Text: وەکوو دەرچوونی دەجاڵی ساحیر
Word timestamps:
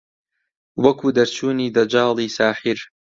وەکوو 0.83 1.15
دەرچوونی 1.17 1.73
دەجاڵی 1.75 2.29
ساحیر 2.37 2.79